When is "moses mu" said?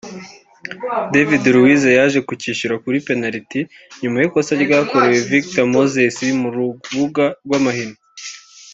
5.75-6.47